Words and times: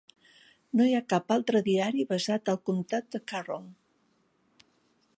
No 0.79 0.87
hi 0.91 0.95
ha 0.99 1.01
cap 1.15 1.33
altre 1.35 1.61
diari 1.69 2.07
basat 2.13 2.53
al 2.55 2.59
comptat 2.71 3.15
de 3.17 3.25
Carroll. 3.33 3.73